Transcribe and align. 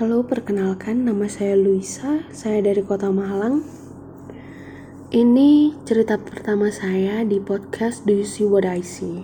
Halo, 0.00 0.24
perkenalkan 0.24 1.04
nama 1.04 1.28
saya 1.28 1.60
Luisa, 1.60 2.24
saya 2.32 2.64
dari 2.64 2.80
Kota 2.80 3.12
Malang. 3.12 3.60
Ini 5.12 5.76
cerita 5.84 6.16
pertama 6.16 6.72
saya 6.72 7.20
di 7.20 7.36
podcast 7.36 8.08
Do 8.08 8.16
You 8.16 8.24
See 8.24 8.48
What 8.48 8.64
I 8.64 8.80
See. 8.80 9.20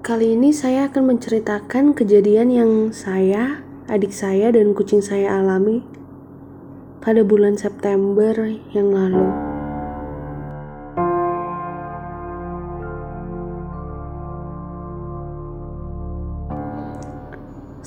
Kali 0.00 0.32
ini 0.32 0.48
saya 0.56 0.88
akan 0.88 1.12
menceritakan 1.12 1.92
kejadian 1.92 2.48
yang 2.48 2.72
saya, 2.88 3.60
adik 3.84 4.16
saya, 4.16 4.48
dan 4.48 4.72
kucing 4.72 5.04
saya 5.04 5.36
alami 5.36 5.84
pada 7.04 7.20
bulan 7.20 7.60
September 7.60 8.32
yang 8.72 8.96
lalu. 8.96 9.51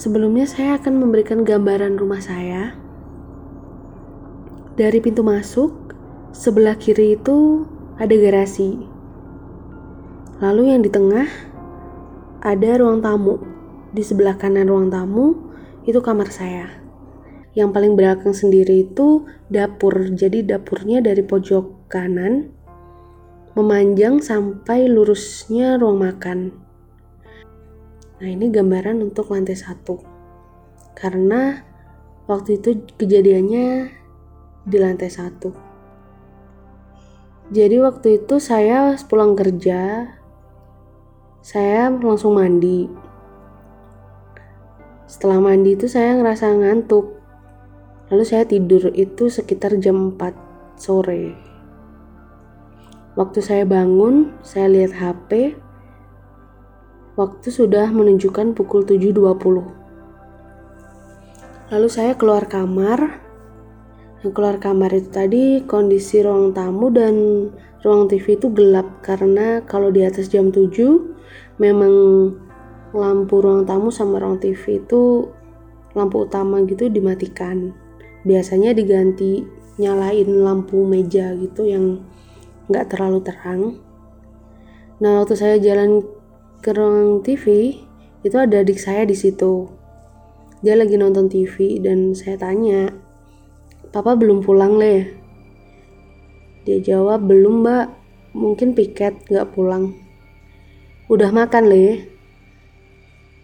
Sebelumnya 0.05 0.45
saya 0.45 0.77
akan 0.77 1.01
memberikan 1.01 1.41
gambaran 1.41 1.97
rumah 1.97 2.21
saya. 2.21 2.77
Dari 4.77 5.01
pintu 5.01 5.25
masuk, 5.25 5.97
sebelah 6.29 6.77
kiri 6.77 7.17
itu 7.17 7.65
ada 7.97 8.13
garasi. 8.13 8.85
Lalu 10.45 10.69
yang 10.69 10.85
di 10.85 10.93
tengah 10.93 11.25
ada 12.37 12.77
ruang 12.77 13.01
tamu. 13.01 13.41
Di 13.97 14.05
sebelah 14.05 14.37
kanan 14.37 14.69
ruang 14.69 14.93
tamu 14.93 15.41
itu 15.89 15.97
kamar 16.05 16.29
saya. 16.29 16.69
Yang 17.57 17.73
paling 17.73 17.97
belakang 17.97 18.37
sendiri 18.37 18.85
itu 18.85 19.25
dapur. 19.49 20.05
Jadi 20.13 20.45
dapurnya 20.45 21.01
dari 21.01 21.25
pojok 21.25 21.89
kanan 21.89 22.53
memanjang 23.57 24.21
sampai 24.21 24.85
lurusnya 24.85 25.81
ruang 25.81 25.97
makan. 25.97 26.64
Nah 28.15 28.29
ini 28.31 28.47
gambaran 28.47 29.03
untuk 29.03 29.35
lantai 29.35 29.59
satu. 29.59 29.99
Karena 30.95 31.59
waktu 32.31 32.63
itu 32.63 32.87
kejadiannya 32.95 33.91
di 34.63 34.77
lantai 34.79 35.11
satu. 35.11 35.51
Jadi 37.51 37.77
waktu 37.77 38.25
itu 38.25 38.41
saya 38.41 38.97
pulang 39.05 39.37
kerja, 39.37 40.09
saya 41.45 41.93
langsung 41.93 42.39
mandi. 42.39 42.89
Setelah 45.05 45.37
mandi 45.37 45.77
itu 45.77 45.85
saya 45.85 46.17
ngerasa 46.17 46.57
ngantuk. 46.57 47.21
Lalu 48.09 48.23
saya 48.25 48.49
tidur 48.49 48.89
itu 48.97 49.29
sekitar 49.29 49.77
jam 49.77 50.17
4 50.17 50.33
sore. 50.79 51.37
Waktu 53.15 53.39
saya 53.45 53.63
bangun, 53.63 54.33
saya 54.41 54.67
lihat 54.67 54.91
HP, 54.97 55.55
Waktu 57.15 57.47
sudah 57.47 57.95
menunjukkan 57.95 58.59
pukul 58.59 58.83
7.20. 58.83 61.71
Lalu 61.71 61.87
saya 61.87 62.11
keluar 62.19 62.43
kamar. 62.51 63.23
Yang 64.19 64.31
keluar 64.35 64.59
kamar 64.59 64.91
itu 64.91 65.15
tadi 65.15 65.63
kondisi 65.63 66.19
ruang 66.19 66.51
tamu 66.51 66.91
dan 66.91 67.15
ruang 67.87 68.11
TV 68.11 68.35
itu 68.35 68.51
gelap 68.51 68.99
karena 68.99 69.63
kalau 69.63 69.95
di 69.95 70.03
atas 70.03 70.27
jam 70.27 70.51
7 70.51 70.67
memang 71.55 71.95
lampu 72.91 73.39
ruang 73.39 73.63
tamu 73.63 73.95
sama 73.95 74.19
ruang 74.19 74.35
TV 74.35 74.83
itu 74.83 75.31
lampu 75.95 76.27
utama 76.27 76.67
gitu 76.67 76.91
dimatikan. 76.91 77.71
Biasanya 78.27 78.75
diganti 78.75 79.47
nyalain 79.79 80.27
lampu 80.43 80.83
meja 80.83 81.31
gitu 81.39 81.63
yang 81.63 82.03
nggak 82.67 82.91
terlalu 82.91 83.23
terang. 83.23 83.79
Nah 84.99 85.23
waktu 85.23 85.39
saya 85.39 85.55
jalan 85.63 86.03
ke 86.65 86.73
ruang 86.73 87.21
TV 87.21 87.77
itu 88.25 88.33
ada 88.41 88.65
adik 88.65 88.81
saya 88.81 89.05
di 89.05 89.13
situ. 89.13 89.69
Dia 90.65 90.73
lagi 90.73 90.97
nonton 90.97 91.29
TV 91.29 91.77
dan 91.77 92.17
saya 92.17 92.41
tanya 92.41 92.89
papa 93.93 94.17
belum 94.17 94.41
pulang 94.41 94.81
leh 94.81 95.25
dia 96.65 96.81
jawab 96.81 97.29
belum 97.29 97.61
mbak. 97.61 97.87
Mungkin 98.35 98.75
piket 98.75 99.29
nggak 99.29 99.53
pulang. 99.53 99.93
Udah 101.07 101.29
makan 101.29 101.69
leh 101.69 102.09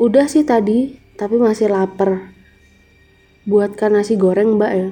udah 0.02 0.26
sih 0.26 0.42
tadi 0.42 0.98
tapi 1.14 1.38
masih 1.38 1.70
lapar. 1.70 2.34
Buatkan 3.46 3.94
nasi 3.94 4.18
goreng 4.18 4.58
mbak 4.58 4.74
ya. 4.74 4.90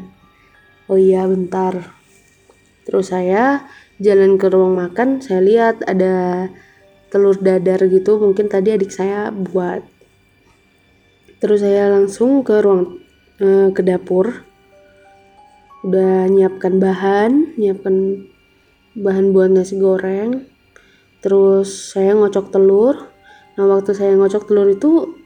Oh 0.86 1.02
iya 1.02 1.26
bentar. 1.26 1.98
Terus 2.86 3.10
saya 3.10 3.66
jalan 3.98 4.38
ke 4.38 4.46
ruang 4.54 4.78
makan 4.78 5.26
saya 5.26 5.42
lihat 5.42 5.82
ada 5.90 6.48
telur 7.10 7.38
dadar 7.38 7.82
gitu 7.90 8.22
mungkin 8.22 8.48
tadi 8.48 8.74
adik 8.74 8.94
saya 8.94 9.34
buat. 9.34 9.82
Terus 11.42 11.66
saya 11.66 11.90
langsung 11.90 12.46
ke 12.46 12.62
ruang 12.62 13.02
eh, 13.42 13.70
ke 13.74 13.82
dapur. 13.82 14.46
Udah 15.84 16.28
nyiapkan 16.28 16.78
bahan 16.78 17.56
nyiapkan 17.58 18.26
bahan 18.94 19.34
buat 19.34 19.50
nasi 19.50 19.82
goreng. 19.82 20.46
Terus 21.20 21.92
saya 21.92 22.16
ngocok 22.16 22.54
telur. 22.54 22.96
Nah 23.58 23.66
waktu 23.68 23.92
saya 23.98 24.16
ngocok 24.16 24.44
telur 24.48 24.70
itu 24.70 25.20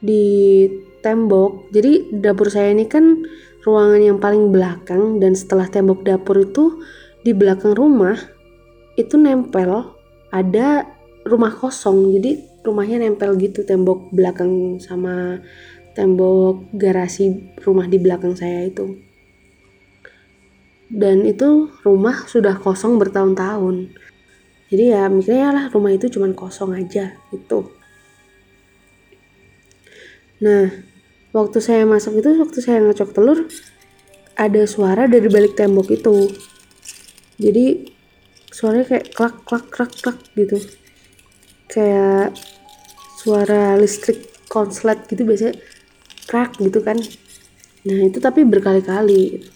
di 0.00 0.64
tembok. 1.04 1.68
Jadi 1.74 2.14
dapur 2.14 2.48
saya 2.48 2.72
ini 2.72 2.88
kan 2.88 3.24
ruangan 3.64 4.00
yang 4.00 4.18
paling 4.20 4.48
belakang 4.48 5.20
dan 5.20 5.36
setelah 5.36 5.68
tembok 5.68 6.04
dapur 6.04 6.40
itu 6.40 6.80
di 7.20 7.36
belakang 7.36 7.76
rumah 7.76 8.16
itu 8.96 9.20
nempel 9.20 9.99
ada 10.30 10.86
rumah 11.26 11.52
kosong 11.52 12.16
jadi 12.16 12.40
rumahnya 12.62 13.02
nempel 13.02 13.36
gitu 13.36 13.66
tembok 13.66 14.08
belakang 14.14 14.78
sama 14.80 15.42
tembok 15.92 16.70
garasi 16.72 17.50
rumah 17.60 17.90
di 17.90 17.98
belakang 17.98 18.38
saya 18.38 18.70
itu. 18.70 18.96
Dan 20.90 21.22
itu 21.22 21.70
rumah 21.86 22.26
sudah 22.26 22.58
kosong 22.58 22.98
bertahun-tahun. 22.98 23.94
Jadi 24.70 24.84
ya 24.90 25.06
mikirnya 25.10 25.50
lah 25.50 25.64
rumah 25.70 25.94
itu 25.94 26.06
cuman 26.10 26.34
kosong 26.34 26.74
aja 26.74 27.14
gitu. 27.34 27.70
Nah 30.42 30.70
waktu 31.30 31.58
saya 31.62 31.82
masuk 31.86 32.22
itu 32.22 32.30
waktu 32.38 32.58
saya 32.58 32.78
ngecok 32.82 33.10
telur 33.14 33.46
ada 34.34 34.62
suara 34.66 35.06
dari 35.10 35.26
balik 35.26 35.58
tembok 35.58 35.90
itu. 35.94 36.30
Jadi 37.38 37.94
suaranya 38.50 38.86
kayak 38.86 39.06
klak 39.14 39.34
klak 39.46 39.66
klak 39.70 39.92
klak 39.94 40.18
gitu. 40.34 40.58
Kayak 41.70 42.34
suara 43.18 43.78
listrik 43.78 44.30
konslet 44.50 45.06
gitu 45.06 45.22
biasanya 45.22 45.54
krak 46.26 46.58
gitu 46.58 46.82
kan. 46.82 46.98
Nah 47.86 48.00
itu 48.06 48.18
tapi 48.18 48.42
berkali-kali. 48.42 49.46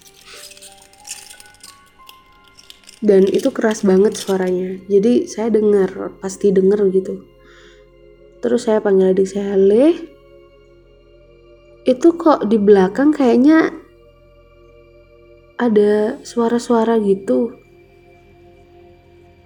Dan 3.05 3.29
itu 3.29 3.53
keras 3.53 3.85
banget 3.85 4.17
suaranya. 4.17 4.81
Jadi 4.89 5.29
saya 5.29 5.53
dengar 5.53 6.17
pasti 6.23 6.49
dengar 6.55 6.81
gitu. 6.89 7.21
Terus 8.41 8.65
saya 8.65 8.81
panggil 8.81 9.13
adik 9.13 9.29
saya 9.29 9.57
Le 9.61 10.15
itu 11.85 12.17
kok 12.17 12.49
di 12.49 12.57
belakang 12.57 13.13
kayaknya 13.13 13.77
ada 15.61 16.17
suara-suara 16.25 16.97
gitu 17.05 17.64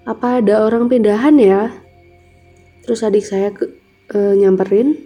apa 0.09 0.41
ada 0.41 0.65
orang 0.65 0.89
pindahan 0.89 1.37
ya? 1.37 1.69
Terus 2.81 3.05
adik 3.05 3.29
saya 3.29 3.53
ke, 3.53 3.69
e, 4.09 4.41
nyamperin 4.41 4.97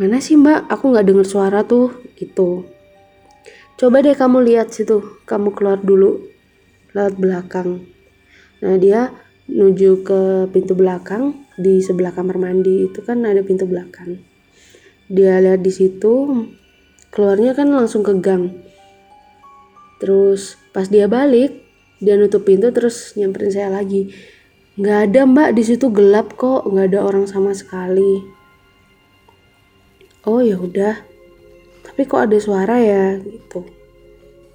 mana 0.00 0.24
sih 0.24 0.40
mbak? 0.40 0.72
Aku 0.72 0.88
nggak 0.88 1.04
dengar 1.04 1.28
suara 1.28 1.60
tuh 1.68 1.92
gitu. 2.16 2.64
Coba 3.76 4.00
deh 4.00 4.16
kamu 4.16 4.40
lihat 4.48 4.72
situ 4.72 5.20
kamu 5.28 5.52
keluar 5.52 5.76
dulu 5.84 6.16
lewat 6.96 7.20
belakang. 7.20 7.84
Nah 8.64 8.80
dia 8.80 9.12
menuju 9.44 10.00
ke 10.00 10.20
pintu 10.48 10.72
belakang 10.72 11.36
di 11.60 11.84
sebelah 11.84 12.16
kamar 12.16 12.40
mandi 12.40 12.88
itu 12.88 13.04
kan 13.04 13.20
ada 13.28 13.44
pintu 13.44 13.68
belakang. 13.68 14.16
Dia 15.12 15.44
lihat 15.44 15.60
di 15.60 15.72
situ 15.76 16.46
keluarnya 17.12 17.52
kan 17.52 17.68
langsung 17.68 18.00
ke 18.00 18.16
gang. 18.16 18.48
Terus 20.00 20.56
pas 20.72 20.88
dia 20.88 21.04
balik 21.04 21.67
dia 21.98 22.14
nutup 22.14 22.46
pintu 22.46 22.70
terus 22.70 23.14
nyamperin 23.18 23.50
saya 23.50 23.68
lagi. 23.74 24.14
Nggak 24.78 24.98
ada 25.10 25.20
mbak 25.26 25.50
di 25.58 25.62
situ 25.66 25.90
gelap 25.90 26.38
kok. 26.38 26.70
Nggak 26.70 26.94
ada 26.94 27.00
orang 27.02 27.26
sama 27.26 27.50
sekali. 27.50 28.22
Oh 30.22 30.38
ya 30.38 30.54
udah. 30.54 30.94
Tapi 31.82 32.06
kok 32.06 32.30
ada 32.30 32.38
suara 32.38 32.78
ya 32.78 33.18
gitu. 33.18 33.66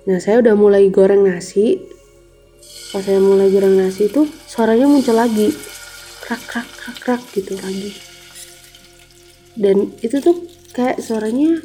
Nah 0.07 0.17
saya 0.23 0.39
udah 0.39 0.55
mulai 0.55 0.87
goreng 0.87 1.27
nasi. 1.27 1.83
Pas 2.95 3.03
saya 3.03 3.19
mulai 3.19 3.51
goreng 3.51 3.75
nasi 3.75 4.07
itu 4.07 4.23
suaranya 4.47 4.87
muncul 4.87 5.19
lagi. 5.19 5.51
Krak 6.23 6.41
krak 6.47 6.69
krak 6.79 6.97
krak 7.03 7.21
gitu 7.35 7.59
lagi. 7.59 7.91
Dan 9.59 9.91
itu 9.99 10.23
tuh 10.23 10.47
kayak 10.71 11.03
suaranya 11.03 11.59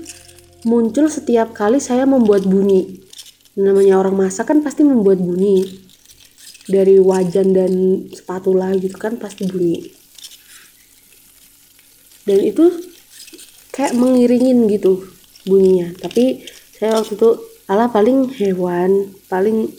muncul 0.66 1.06
setiap 1.06 1.54
kali 1.54 1.78
saya 1.78 2.02
membuat 2.02 2.42
bunyi 2.42 3.07
namanya 3.58 3.98
orang 3.98 4.14
masak 4.14 4.54
kan 4.54 4.62
pasti 4.62 4.86
membuat 4.86 5.18
bunyi. 5.18 5.66
Dari 6.68 7.00
wajan 7.00 7.56
dan 7.56 7.72
spatula 8.12 8.76
gitu 8.76 8.94
kan 9.00 9.16
pasti 9.16 9.48
bunyi. 9.48 9.88
Dan 12.28 12.44
itu 12.44 12.68
kayak 13.72 13.96
mengiringin 13.96 14.68
gitu 14.68 15.02
bunyinya. 15.48 15.96
Tapi 15.96 16.44
saya 16.76 17.00
waktu 17.00 17.16
itu 17.16 17.30
ala 17.66 17.88
paling 17.88 18.30
hewan 18.36 19.12
paling 19.26 19.72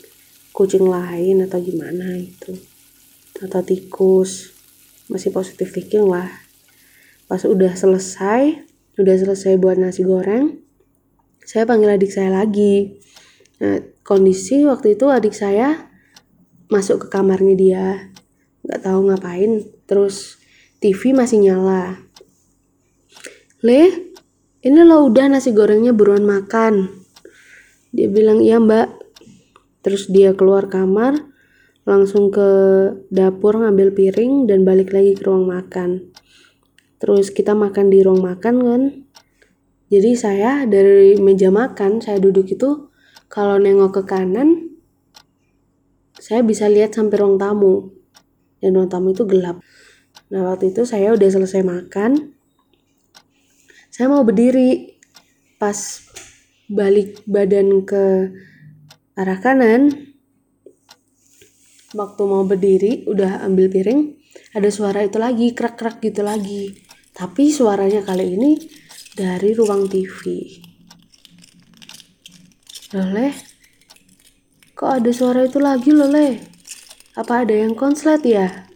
kucing 0.50 0.84
lain 0.84 1.46
atau 1.46 1.62
gimana 1.62 2.18
itu. 2.18 2.58
Atau 3.38 3.62
tikus. 3.64 4.52
Masih 5.06 5.30
positif 5.30 5.70
thinking 5.70 6.04
lah. 6.10 6.28
Pas 7.30 7.46
udah 7.46 7.72
selesai 7.72 8.70
udah 9.00 9.16
selesai 9.16 9.56
buat 9.56 9.80
nasi 9.80 10.04
goreng 10.04 10.60
saya 11.40 11.64
panggil 11.64 11.96
adik 11.96 12.12
saya 12.12 12.28
lagi 12.36 13.00
nah 13.60 13.78
kondisi 14.02 14.64
waktu 14.64 14.96
itu 14.96 15.06
adik 15.12 15.36
saya 15.36 15.90
masuk 16.70 17.06
ke 17.06 17.06
kamarnya 17.12 17.54
dia. 17.58 17.86
Nggak 18.64 18.80
tahu 18.86 19.00
ngapain 19.10 19.50
terus 19.84 20.40
TV 20.80 21.12
masih 21.12 21.42
nyala. 21.42 22.00
Le 23.60 24.12
ini 24.64 24.80
lo 24.84 25.04
udah 25.04 25.28
nasi 25.28 25.52
gorengnya 25.52 25.92
buruan 25.92 26.24
makan? 26.24 26.88
Dia 27.92 28.08
bilang 28.08 28.40
iya 28.40 28.56
mbak. 28.56 28.88
Terus 29.80 30.12
dia 30.12 30.36
keluar 30.36 30.68
kamar 30.68 31.16
langsung 31.88 32.28
ke 32.28 32.48
dapur 33.08 33.56
ngambil 33.56 33.96
piring 33.96 34.44
dan 34.44 34.62
balik 34.62 34.92
lagi 34.92 35.16
ke 35.16 35.24
ruang 35.24 35.48
makan. 35.48 36.12
Terus 37.00 37.32
kita 37.32 37.56
makan 37.56 37.88
di 37.88 38.04
ruang 38.04 38.20
makan 38.20 38.54
kan? 38.60 38.82
Jadi 39.90 40.10
saya 40.14 40.68
dari 40.68 41.16
meja 41.18 41.48
makan 41.50 41.98
saya 42.04 42.20
duduk 42.20 42.46
itu 42.52 42.89
kalau 43.30 43.62
nengok 43.62 44.02
ke 44.02 44.02
kanan 44.10 44.74
saya 46.18 46.42
bisa 46.42 46.66
lihat 46.66 46.92
sampai 46.92 47.16
ruang 47.16 47.38
tamu. 47.38 47.94
Dan 48.60 48.76
ruang 48.76 48.90
tamu 48.92 49.16
itu 49.16 49.24
gelap. 49.24 49.62
Nah 50.34 50.52
waktu 50.52 50.74
itu 50.74 50.84
saya 50.84 51.16
udah 51.16 51.30
selesai 51.30 51.64
makan. 51.64 52.36
Saya 53.88 54.10
mau 54.12 54.26
berdiri. 54.26 55.00
Pas 55.56 55.76
balik 56.66 57.24
badan 57.28 57.84
ke 57.84 58.32
arah 59.12 59.38
kanan 59.44 59.92
waktu 61.92 62.22
mau 62.24 62.46
berdiri 62.46 63.04
udah 63.10 63.44
ambil 63.44 63.66
piring 63.68 64.14
ada 64.54 64.70
suara 64.70 65.04
itu 65.04 65.18
lagi 65.20 65.52
krak-krak 65.52 66.00
gitu 66.00 66.24
lagi. 66.24 66.72
Tapi 67.12 67.52
suaranya 67.52 68.00
kali 68.00 68.38
ini 68.38 68.56
dari 69.12 69.52
ruang 69.52 69.84
TV 69.90 70.69
Loleh 72.90 73.30
kok 74.74 74.90
ada 74.98 75.10
suara 75.14 75.46
itu 75.46 75.62
lagi 75.62 75.94
Loleh 75.94 76.42
apa 77.14 77.46
ada 77.46 77.54
yang 77.54 77.78
konslet 77.78 78.18
ya? 78.26 78.66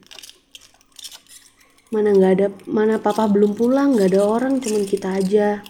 Mana 1.91 2.15
nggak 2.15 2.33
ada 2.39 2.47
mana 2.71 3.03
papa 3.03 3.27
belum 3.27 3.59
pulang 3.59 3.99
nggak 3.99 4.15
ada 4.15 4.23
orang 4.23 4.63
cuman 4.63 4.87
kita 4.87 5.19
aja. 5.19 5.67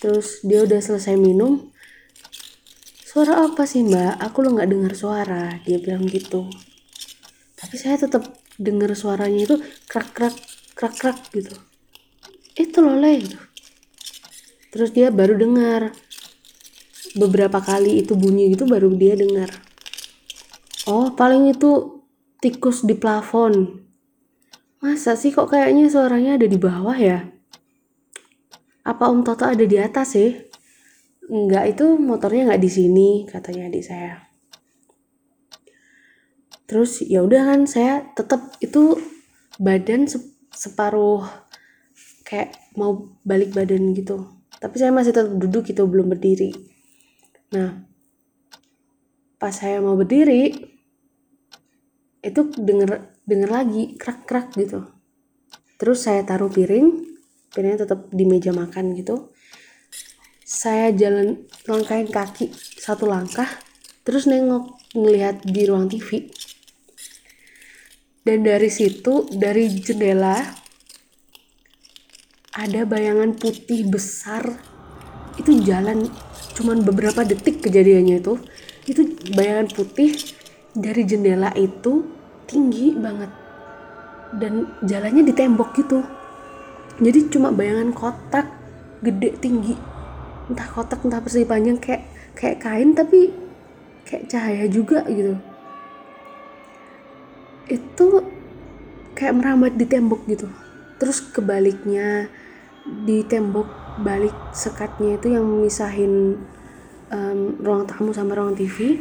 Terus 0.00 0.40
dia 0.40 0.64
udah 0.64 0.80
selesai 0.80 1.12
minum. 1.20 1.68
Suara 3.04 3.44
apa 3.44 3.68
sih 3.68 3.84
mbak? 3.84 4.16
Aku 4.24 4.40
lo 4.40 4.56
nggak 4.56 4.72
dengar 4.72 4.92
suara 4.96 5.60
dia 5.60 5.76
bilang 5.76 6.08
gitu. 6.08 6.48
Tapi 7.52 7.76
saya 7.76 8.00
tetap 8.00 8.32
dengar 8.56 8.96
suaranya 8.96 9.44
itu 9.44 9.56
krak 9.92 10.16
krak 10.16 10.36
krak 10.72 10.94
krak 10.96 11.18
gitu. 11.36 11.52
Itu 12.56 12.80
loh 12.80 12.96
le 12.96 13.20
terus 14.74 14.90
dia 14.90 15.14
baru 15.14 15.38
dengar 15.38 15.94
beberapa 17.14 17.62
kali 17.62 18.02
itu 18.02 18.18
bunyi 18.18 18.52
gitu 18.54 18.66
baru 18.66 18.90
dia 18.94 19.14
dengar 19.14 19.50
oh 20.90 21.14
paling 21.14 21.50
itu 21.50 22.02
tikus 22.42 22.82
di 22.82 22.98
plafon 22.98 23.82
masa 24.82 25.16
sih 25.16 25.32
kok 25.32 25.48
kayaknya 25.48 25.88
suaranya 25.88 26.36
ada 26.36 26.46
di 26.50 26.58
bawah 26.60 26.98
ya 26.98 27.34
apa 28.84 29.08
Om 29.08 29.24
Toto 29.24 29.48
ada 29.48 29.64
di 29.64 29.80
atas 29.80 30.12
sih? 30.12 30.36
Enggak, 31.32 31.72
itu 31.72 31.96
motornya 31.96 32.52
nggak 32.52 32.62
di 32.62 32.70
sini, 32.70 33.08
katanya 33.24 33.72
adik 33.72 33.80
saya. 33.80 34.28
Terus 36.68 37.00
ya 37.00 37.24
udah 37.24 37.48
kan 37.48 37.64
saya 37.64 38.04
tetap 38.12 38.60
itu 38.60 39.00
badan 39.56 40.04
separuh 40.52 41.24
kayak 42.28 42.52
mau 42.76 43.16
balik 43.24 43.56
badan 43.56 43.96
gitu. 43.96 44.28
Tapi 44.60 44.76
saya 44.76 44.92
masih 44.92 45.16
tetap 45.16 45.32
duduk 45.32 45.64
gitu, 45.64 45.88
belum 45.88 46.12
berdiri. 46.12 46.52
Nah, 47.52 47.84
pas 49.36 49.52
saya 49.52 49.84
mau 49.84 49.98
berdiri, 49.98 50.54
itu 52.24 52.40
denger 52.56 53.20
denger 53.28 53.50
lagi 53.52 53.82
krak-krak 54.00 54.56
gitu. 54.56 54.88
Terus 55.76 56.08
saya 56.08 56.24
taruh 56.24 56.48
piring, 56.48 57.04
piringnya 57.52 57.84
tetap 57.84 58.08
di 58.08 58.24
meja 58.24 58.56
makan 58.56 58.96
gitu. 58.96 59.34
Saya 60.44 60.88
jalan 60.96 61.44
langkahin 61.68 62.08
kaki 62.08 62.52
satu 62.56 63.04
langkah 63.04 63.48
terus 64.04 64.28
nengok 64.28 64.76
ngelihat 64.92 65.40
di 65.44 65.64
ruang 65.64 65.88
TV 65.88 66.28
dan 68.24 68.40
dari 68.40 68.72
situ 68.72 69.28
dari 69.32 69.68
jendela 69.68 70.40
ada 72.56 72.86
bayangan 72.88 73.36
putih 73.36 73.84
besar. 73.84 74.46
Itu 75.36 75.58
jalan 75.60 76.08
cuman 76.54 76.86
beberapa 76.86 77.26
detik 77.26 77.60
kejadiannya 77.66 78.22
itu 78.22 78.38
itu 78.86 79.02
bayangan 79.34 79.68
putih 79.72 80.14
dari 80.74 81.02
jendela 81.06 81.50
itu 81.54 82.06
tinggi 82.46 82.94
banget. 82.94 83.30
Dan 84.34 84.66
jalannya 84.82 85.22
di 85.22 85.34
tembok 85.34 85.70
gitu. 85.78 86.02
Jadi 86.98 87.30
cuma 87.30 87.54
bayangan 87.54 87.94
kotak 87.94 88.46
gede 89.02 89.34
tinggi. 89.38 89.74
Entah 90.50 90.68
kotak 90.70 91.02
entah 91.06 91.22
persegi 91.22 91.46
panjang 91.46 91.78
kayak 91.78 92.02
kayak 92.34 92.58
kain 92.60 92.92
tapi 92.92 93.30
kayak 94.04 94.26
cahaya 94.30 94.66
juga 94.66 95.06
gitu. 95.06 95.34
Itu 97.70 98.06
kayak 99.14 99.34
merambat 99.38 99.78
di 99.78 99.86
tembok 99.86 100.26
gitu. 100.26 100.50
Terus 100.98 101.22
kebaliknya 101.22 102.28
di 102.84 103.24
tembok 103.24 103.83
balik 104.00 104.34
sekatnya 104.50 105.14
itu 105.14 105.30
yang 105.38 105.46
memisahin 105.46 106.42
um, 107.14 107.54
ruang 107.62 107.86
tamu 107.86 108.10
sama 108.10 108.34
ruang 108.34 108.58
TV 108.58 108.98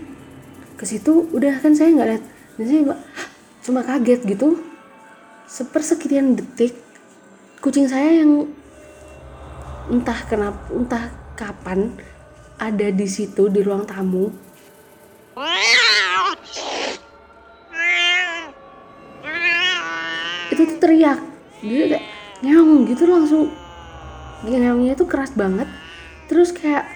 ke 0.78 0.86
situ 0.86 1.30
udah 1.34 1.58
kan 1.62 1.74
saya 1.74 1.94
nggak 1.94 2.10
lihat. 2.10 2.24
Dan 2.60 2.66
saya 2.70 2.82
cuma 3.66 3.82
kaget 3.82 4.22
gitu. 4.28 4.62
Sepersekian 5.50 6.38
detik 6.38 6.78
kucing 7.64 7.90
saya 7.90 8.22
yang 8.22 8.52
entah 9.90 10.20
kenapa 10.28 10.62
entah 10.72 11.06
kapan 11.34 11.94
ada 12.60 12.88
di 12.94 13.08
situ 13.10 13.50
di 13.50 13.60
ruang 13.66 13.88
tamu. 13.90 14.30
Itu 20.54 20.62
tuh 20.70 20.78
teriak. 20.78 21.20
Dia 21.64 21.84
kayak 21.98 22.04
ngeong 22.44 22.74
gitu 22.92 23.04
langsung 23.08 23.63
ngeongnya 24.44 24.94
itu 25.00 25.06
keras 25.08 25.32
banget. 25.34 25.68
Terus 26.28 26.52
kayak 26.52 26.88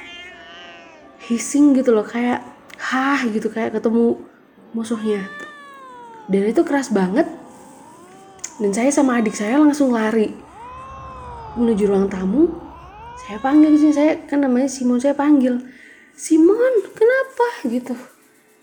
hissing 1.28 1.76
gitu 1.76 1.92
loh 1.92 2.08
kayak 2.08 2.44
hah 2.80 3.20
gitu 3.28 3.48
kayak 3.52 3.76
ketemu 3.76 4.20
musuhnya. 4.72 5.28
Dan 6.28 6.52
itu 6.52 6.62
keras 6.68 6.92
banget. 6.92 7.28
Dan 8.58 8.72
saya 8.74 8.90
sama 8.90 9.22
adik 9.22 9.38
saya 9.38 9.62
langsung 9.62 9.94
lari 9.94 10.34
menuju 11.56 11.84
ruang 11.88 12.08
tamu. 12.12 12.52
Saya 13.18 13.42
panggil 13.42 13.76
sih 13.80 13.92
saya 13.92 14.24
kan 14.30 14.46
namanya 14.46 14.70
Simon 14.70 15.02
saya 15.02 15.18
panggil 15.18 15.58
Simon 16.18 16.74
kenapa? 16.94 17.48
gitu. 17.70 17.96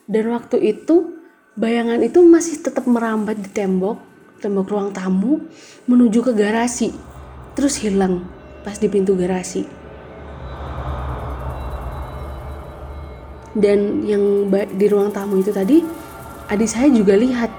Dan 0.05 0.35
waktu 0.35 0.61
itu 0.61 1.17
bayangan 1.55 2.03
itu 2.03 2.21
masih 2.27 2.61
tetap 2.61 2.85
merambat 2.85 3.39
di 3.39 3.49
tembok 3.49 3.99
tembok 4.43 4.67
ruang 4.69 4.91
tamu 4.93 5.41
menuju 5.89 6.21
ke 6.21 6.33
garasi. 6.37 6.93
Terus 7.55 7.81
hilang 7.81 8.44
pas 8.65 8.81
di 8.81 8.89
pintu 8.89 9.13
garasi. 9.15 9.69
Dan 13.55 14.03
yang 14.03 14.51
di 14.51 14.87
ruang 14.91 15.15
tamu 15.15 15.39
itu 15.39 15.55
tadi 15.55 15.79
adik 16.51 16.67
saya 16.67 16.91
juga 16.91 17.15
lihat. 17.15 17.53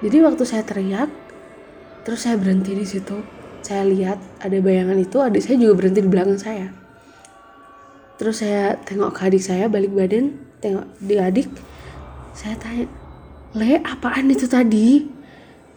Jadi 0.00 0.16
waktu 0.24 0.42
saya 0.46 0.64
teriak 0.64 1.10
terus 2.06 2.24
saya 2.24 2.40
berhenti 2.40 2.72
di 2.72 2.86
situ. 2.86 3.18
Saya 3.60 3.84
lihat 3.84 4.16
ada 4.40 4.56
bayangan 4.56 4.96
itu 4.96 5.20
adik 5.20 5.44
saya 5.44 5.60
juga 5.60 5.84
berhenti 5.84 6.00
di 6.00 6.08
belakang 6.08 6.40
saya. 6.40 6.72
Terus 8.16 8.40
saya 8.40 8.80
tengok 8.88 9.12
ke 9.12 9.20
adik 9.28 9.42
saya 9.44 9.68
balik 9.68 9.92
badan 9.92 10.32
tengok 10.64 10.86
di 10.96 11.14
adik. 11.20 11.50
Saya 12.32 12.56
tanya 12.56 12.86
le 13.52 13.82
apaan 13.84 14.30
itu 14.32 14.48
tadi? 14.48 15.04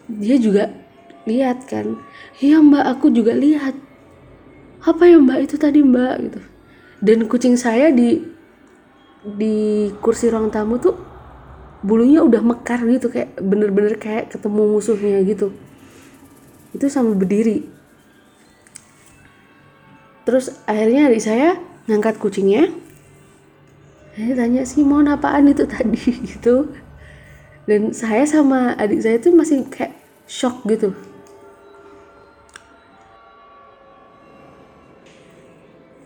Dia 0.08 0.40
juga 0.40 0.81
lihat 1.26 1.66
kan? 1.70 1.98
Iya 2.42 2.58
mbak 2.62 2.84
aku 2.98 3.14
juga 3.14 3.34
lihat. 3.34 3.74
Apa 4.82 5.06
ya 5.06 5.18
mbak 5.22 5.46
itu 5.50 5.54
tadi 5.58 5.82
mbak 5.82 6.14
gitu. 6.26 6.40
Dan 7.02 7.26
kucing 7.30 7.54
saya 7.58 7.90
di 7.94 8.22
di 9.22 9.88
kursi 10.02 10.30
ruang 10.30 10.50
tamu 10.50 10.82
tuh 10.82 10.98
bulunya 11.82 12.22
udah 12.22 12.42
mekar 12.42 12.82
gitu 12.86 13.10
kayak 13.10 13.38
bener-bener 13.38 13.94
kayak 13.98 14.34
ketemu 14.34 14.62
musuhnya 14.78 15.22
gitu. 15.22 15.54
Itu 16.74 16.86
sambil 16.90 17.18
berdiri. 17.18 17.66
Terus 20.22 20.54
akhirnya 20.66 21.10
adik 21.10 21.22
saya 21.22 21.58
ngangkat 21.90 22.18
kucingnya. 22.22 22.70
Saya 24.12 24.32
tanya 24.36 24.62
sih 24.62 24.84
mau 24.84 25.02
apaan 25.02 25.50
itu 25.50 25.64
tadi? 25.64 25.96
Gitu. 26.36 26.68
Dan 27.64 27.96
saya 27.96 28.26
sama 28.28 28.76
adik 28.76 29.00
saya 29.00 29.16
tuh 29.22 29.32
masih 29.32 29.64
kayak 29.70 30.02
shock 30.26 30.64
gitu 30.66 30.94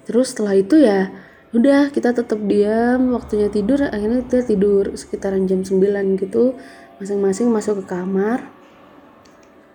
terus 0.07 0.33
setelah 0.33 0.55
itu 0.55 0.81
ya 0.81 1.11
udah 1.53 1.91
kita 1.91 2.15
tetap 2.15 2.39
diam 2.47 3.13
waktunya 3.13 3.51
tidur 3.51 3.83
akhirnya 3.83 4.23
kita 4.25 4.47
tidur 4.47 4.95
sekitaran 4.95 5.45
jam 5.51 5.67
9 5.67 5.83
gitu 6.23 6.55
masing-masing 7.03 7.51
masuk 7.53 7.85
ke 7.85 7.93
kamar 7.93 8.49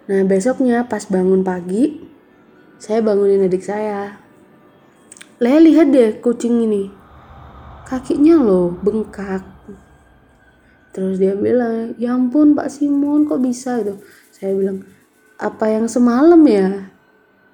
nah 0.08 0.24
besoknya 0.26 0.88
pas 0.88 1.06
bangun 1.06 1.46
pagi 1.46 2.02
saya 2.82 3.04
bangunin 3.06 3.46
adik 3.46 3.62
saya 3.62 4.22
Lea 5.42 5.58
lihat 5.58 5.90
deh 5.90 6.22
kucing 6.22 6.70
ini. 6.70 6.94
Kakinya 7.90 8.38
loh 8.38 8.78
bengkak. 8.78 9.42
Terus 10.94 11.18
dia 11.18 11.34
bilang, 11.34 11.98
ya 11.98 12.14
ampun 12.14 12.54
Pak 12.54 12.70
Simon 12.70 13.26
kok 13.26 13.42
bisa 13.42 13.82
itu. 13.82 13.98
Saya 14.30 14.54
bilang, 14.54 14.86
apa 15.42 15.66
yang 15.66 15.90
semalam 15.90 16.38
ya? 16.46 16.94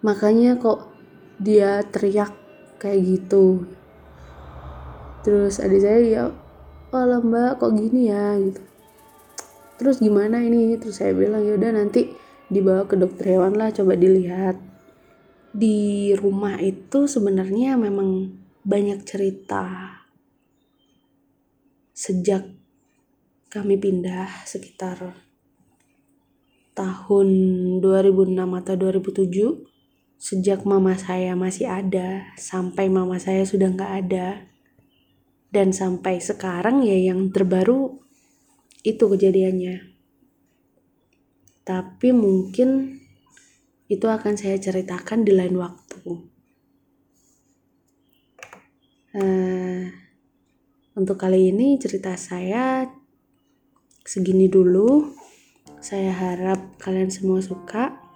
Makanya 0.04 0.60
kok 0.60 0.92
dia 1.40 1.80
teriak 1.88 2.36
kayak 2.78 3.04
gitu. 3.04 3.66
Terus 5.26 5.60
adik 5.60 5.82
saya 5.84 6.00
ya, 6.02 6.24
oh 6.94 7.20
mbak 7.22 7.60
kok 7.60 7.74
gini 7.76 8.10
ya 8.10 8.38
gitu. 8.40 8.62
Terus 9.78 10.02
gimana 10.02 10.42
ini? 10.42 10.74
Terus 10.80 11.02
saya 11.02 11.14
bilang 11.14 11.46
ya 11.46 11.54
udah 11.58 11.72
nanti 11.74 12.14
dibawa 12.48 12.88
ke 12.88 12.96
dokter 12.96 13.36
hewan 13.36 13.60
lah 13.60 13.76
coba 13.76 14.00
dilihat 14.00 14.56
di 15.52 16.14
rumah 16.16 16.56
itu 16.64 17.10
sebenarnya 17.10 17.76
memang 17.76 18.32
banyak 18.64 19.04
cerita 19.04 19.96
sejak 21.92 22.46
kami 23.52 23.80
pindah 23.80 24.48
sekitar 24.48 25.18
tahun 26.78 27.28
2006 27.82 28.38
atau 28.38 28.76
2007 28.78 29.77
sejak 30.18 30.66
mama 30.66 30.98
saya 30.98 31.38
masih 31.38 31.70
ada 31.70 32.34
sampai 32.36 32.90
mama 32.90 33.22
saya 33.22 33.46
sudah 33.46 33.70
nggak 33.70 33.94
ada 34.06 34.50
dan 35.54 35.72
sampai 35.72 36.18
sekarang 36.18 36.82
ya 36.82 37.14
yang 37.14 37.30
terbaru 37.30 38.02
itu 38.82 39.06
kejadiannya 39.08 39.98
tapi 41.68 42.16
mungkin 42.16 42.98
itu 43.92 44.08
akan 44.08 44.40
saya 44.40 44.56
ceritakan 44.56 45.28
di 45.28 45.36
lain 45.36 45.56
waktu. 45.60 46.00
Uh, 49.18 49.84
untuk 50.96 51.20
kali 51.20 51.52
ini 51.52 51.76
cerita 51.76 52.16
saya 52.16 52.88
segini 54.08 54.48
dulu. 54.48 55.12
Saya 55.84 56.16
harap 56.16 56.80
kalian 56.80 57.12
semua 57.12 57.44
suka. 57.44 58.07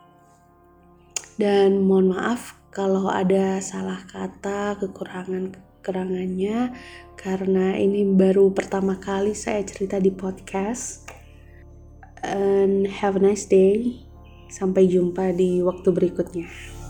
Dan 1.38 1.88
mohon 1.88 2.12
maaf 2.12 2.58
kalau 2.72 3.12
ada 3.12 3.60
salah 3.60 4.04
kata, 4.08 4.80
kekurangan 4.80 5.52
kekurangannya 5.82 6.72
karena 7.20 7.78
ini 7.78 8.06
baru 8.06 8.54
pertama 8.56 8.98
kali 8.98 9.36
saya 9.36 9.62
cerita 9.68 10.00
di 10.00 10.10
podcast. 10.10 11.10
And 12.22 12.86
have 12.86 13.18
a 13.18 13.22
nice 13.22 13.50
day. 13.50 14.02
Sampai 14.52 14.88
jumpa 14.88 15.34
di 15.34 15.64
waktu 15.64 15.90
berikutnya. 15.90 16.81